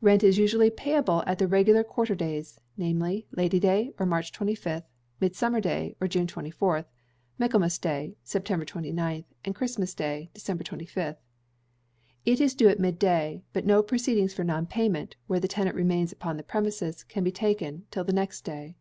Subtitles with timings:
[0.00, 4.84] Rent is usually payable at the regular quarter days, namely, Lady day, or March 25th;
[5.20, 6.86] Midsummer day, or June 24th;
[7.38, 11.18] Michaelmas day, September 29th; and Christmas day, December 25th.
[12.24, 15.76] It is due at mid day; but no proceedings for non payment, where the tenant
[15.76, 18.74] remains upon the premises, can be taken till the next day.